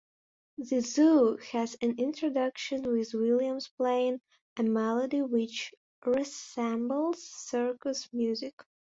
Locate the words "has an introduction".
1.51-2.81